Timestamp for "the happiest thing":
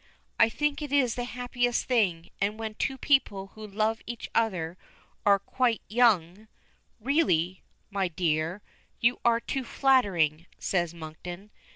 1.13-2.31